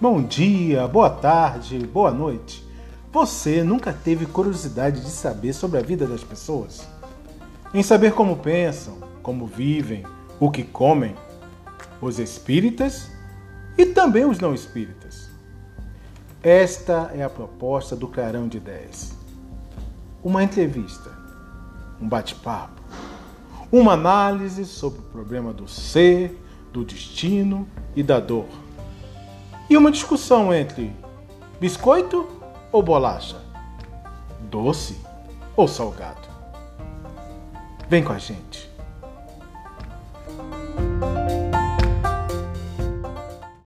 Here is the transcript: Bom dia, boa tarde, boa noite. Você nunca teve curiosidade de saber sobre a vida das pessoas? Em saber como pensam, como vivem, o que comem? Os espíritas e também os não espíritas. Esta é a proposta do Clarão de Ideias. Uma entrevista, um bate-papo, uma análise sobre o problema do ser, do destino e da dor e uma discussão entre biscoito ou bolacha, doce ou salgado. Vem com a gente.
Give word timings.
Bom 0.00 0.22
dia, 0.22 0.88
boa 0.88 1.10
tarde, 1.10 1.78
boa 1.86 2.10
noite. 2.10 2.66
Você 3.12 3.62
nunca 3.62 3.92
teve 3.92 4.24
curiosidade 4.24 5.02
de 5.02 5.10
saber 5.10 5.52
sobre 5.52 5.78
a 5.78 5.82
vida 5.82 6.06
das 6.06 6.24
pessoas? 6.24 6.88
Em 7.74 7.82
saber 7.82 8.14
como 8.14 8.38
pensam, 8.38 8.96
como 9.22 9.46
vivem, 9.46 10.06
o 10.40 10.50
que 10.50 10.62
comem? 10.62 11.14
Os 12.00 12.18
espíritas 12.18 13.10
e 13.76 13.84
também 13.84 14.24
os 14.24 14.38
não 14.38 14.54
espíritas. 14.54 15.28
Esta 16.42 17.12
é 17.14 17.22
a 17.22 17.28
proposta 17.28 17.94
do 17.94 18.08
Clarão 18.08 18.48
de 18.48 18.56
Ideias. 18.56 19.12
Uma 20.24 20.42
entrevista, 20.42 21.12
um 22.00 22.08
bate-papo, 22.08 22.80
uma 23.70 23.92
análise 23.92 24.64
sobre 24.64 25.00
o 25.00 25.10
problema 25.12 25.52
do 25.52 25.68
ser, 25.68 26.42
do 26.72 26.86
destino 26.86 27.68
e 27.94 28.02
da 28.02 28.18
dor 28.18 28.46
e 29.70 29.76
uma 29.76 29.92
discussão 29.92 30.52
entre 30.52 30.92
biscoito 31.60 32.28
ou 32.72 32.82
bolacha, 32.82 33.40
doce 34.50 35.00
ou 35.56 35.68
salgado. 35.68 36.28
Vem 37.88 38.02
com 38.02 38.12
a 38.12 38.18
gente. 38.18 38.68